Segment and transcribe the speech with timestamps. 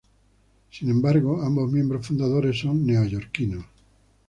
[0.71, 3.63] Sin embargo, ambos miembros fundadores son neoyorquinos.